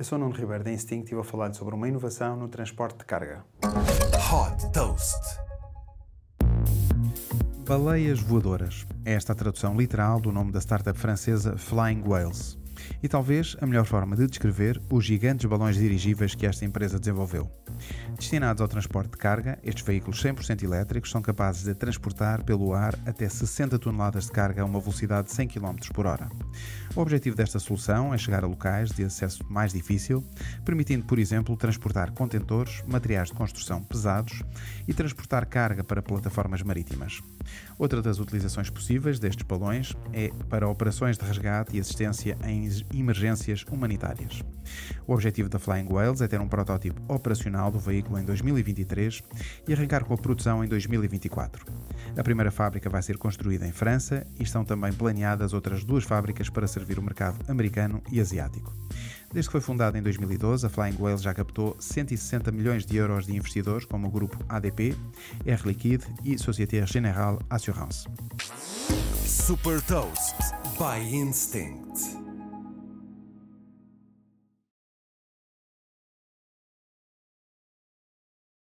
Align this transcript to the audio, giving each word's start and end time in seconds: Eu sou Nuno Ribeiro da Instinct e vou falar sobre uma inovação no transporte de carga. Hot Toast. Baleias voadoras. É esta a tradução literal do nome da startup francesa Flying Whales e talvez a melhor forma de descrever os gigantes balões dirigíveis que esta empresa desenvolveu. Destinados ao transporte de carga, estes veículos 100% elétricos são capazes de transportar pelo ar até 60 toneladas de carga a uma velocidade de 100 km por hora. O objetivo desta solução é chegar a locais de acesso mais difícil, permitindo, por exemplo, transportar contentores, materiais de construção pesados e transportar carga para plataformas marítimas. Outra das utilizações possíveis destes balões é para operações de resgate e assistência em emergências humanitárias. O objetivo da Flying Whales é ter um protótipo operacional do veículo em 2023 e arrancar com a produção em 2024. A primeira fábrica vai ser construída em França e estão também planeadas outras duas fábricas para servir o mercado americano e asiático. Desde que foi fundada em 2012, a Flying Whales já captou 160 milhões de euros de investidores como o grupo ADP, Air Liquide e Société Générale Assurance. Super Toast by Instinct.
Eu 0.00 0.04
sou 0.04 0.16
Nuno 0.16 0.32
Ribeiro 0.34 0.64
da 0.64 0.72
Instinct 0.72 1.12
e 1.12 1.14
vou 1.14 1.22
falar 1.22 1.52
sobre 1.52 1.74
uma 1.74 1.86
inovação 1.86 2.34
no 2.34 2.48
transporte 2.48 2.96
de 2.96 3.04
carga. 3.04 3.44
Hot 3.62 4.72
Toast. 4.72 5.20
Baleias 7.68 8.18
voadoras. 8.18 8.86
É 9.04 9.12
esta 9.12 9.34
a 9.34 9.36
tradução 9.36 9.76
literal 9.76 10.18
do 10.18 10.32
nome 10.32 10.52
da 10.52 10.58
startup 10.58 10.98
francesa 10.98 11.54
Flying 11.58 12.02
Whales 12.06 12.58
e 13.02 13.08
talvez 13.08 13.56
a 13.60 13.66
melhor 13.66 13.84
forma 13.84 14.16
de 14.16 14.26
descrever 14.26 14.80
os 14.90 15.04
gigantes 15.04 15.46
balões 15.46 15.76
dirigíveis 15.76 16.34
que 16.34 16.46
esta 16.46 16.64
empresa 16.64 16.98
desenvolveu. 16.98 17.50
Destinados 18.16 18.60
ao 18.60 18.68
transporte 18.68 19.12
de 19.12 19.18
carga, 19.18 19.58
estes 19.62 19.84
veículos 19.84 20.22
100% 20.22 20.62
elétricos 20.62 21.10
são 21.10 21.22
capazes 21.22 21.64
de 21.64 21.74
transportar 21.74 22.44
pelo 22.44 22.74
ar 22.74 22.94
até 23.06 23.28
60 23.28 23.78
toneladas 23.78 24.26
de 24.26 24.32
carga 24.32 24.62
a 24.62 24.64
uma 24.64 24.80
velocidade 24.80 25.28
de 25.28 25.34
100 25.34 25.48
km 25.48 25.76
por 25.94 26.06
hora. 26.06 26.28
O 26.94 27.00
objetivo 27.00 27.36
desta 27.36 27.58
solução 27.58 28.12
é 28.12 28.18
chegar 28.18 28.44
a 28.44 28.46
locais 28.46 28.90
de 28.90 29.04
acesso 29.04 29.44
mais 29.48 29.72
difícil, 29.72 30.24
permitindo, 30.64 31.04
por 31.04 31.18
exemplo, 31.18 31.56
transportar 31.56 32.12
contentores, 32.12 32.82
materiais 32.86 33.28
de 33.28 33.34
construção 33.34 33.82
pesados 33.82 34.42
e 34.86 34.92
transportar 34.92 35.46
carga 35.46 35.84
para 35.84 36.02
plataformas 36.02 36.62
marítimas. 36.62 37.20
Outra 37.78 38.02
das 38.02 38.18
utilizações 38.18 38.68
possíveis 38.70 39.18
destes 39.18 39.46
balões 39.46 39.96
é 40.12 40.30
para 40.48 40.68
operações 40.68 41.16
de 41.16 41.24
resgate 41.24 41.76
e 41.76 41.80
assistência 41.80 42.36
em 42.44 42.64
emergências 42.98 43.64
humanitárias. 43.70 44.42
O 45.06 45.12
objetivo 45.12 45.48
da 45.48 45.58
Flying 45.58 45.86
Whales 45.90 46.20
é 46.20 46.28
ter 46.28 46.40
um 46.40 46.48
protótipo 46.48 47.00
operacional 47.12 47.70
do 47.70 47.78
veículo 47.78 48.18
em 48.18 48.24
2023 48.24 49.22
e 49.68 49.72
arrancar 49.72 50.04
com 50.04 50.14
a 50.14 50.18
produção 50.18 50.64
em 50.64 50.68
2024. 50.68 51.64
A 52.16 52.22
primeira 52.22 52.50
fábrica 52.50 52.88
vai 52.88 53.02
ser 53.02 53.18
construída 53.18 53.66
em 53.66 53.72
França 53.72 54.26
e 54.38 54.42
estão 54.42 54.64
também 54.64 54.92
planeadas 54.92 55.52
outras 55.52 55.84
duas 55.84 56.04
fábricas 56.04 56.48
para 56.48 56.66
servir 56.66 56.98
o 56.98 57.02
mercado 57.02 57.38
americano 57.48 58.02
e 58.10 58.20
asiático. 58.20 58.74
Desde 59.32 59.48
que 59.48 59.52
foi 59.52 59.60
fundada 59.60 59.96
em 59.96 60.02
2012, 60.02 60.66
a 60.66 60.68
Flying 60.68 60.96
Whales 60.98 61.22
já 61.22 61.32
captou 61.32 61.76
160 61.78 62.50
milhões 62.50 62.84
de 62.84 62.96
euros 62.96 63.26
de 63.26 63.36
investidores 63.36 63.84
como 63.84 64.08
o 64.08 64.10
grupo 64.10 64.36
ADP, 64.48 64.96
Air 65.46 65.66
Liquide 65.66 66.04
e 66.24 66.36
Société 66.36 66.84
Générale 66.84 67.38
Assurance. 67.48 68.08
Super 69.24 69.80
Toast 69.82 70.34
by 70.78 70.98
Instinct. 71.14 72.19